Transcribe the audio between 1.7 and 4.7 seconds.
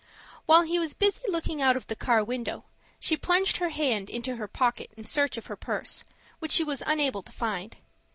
of the car window, she plunged her hand into her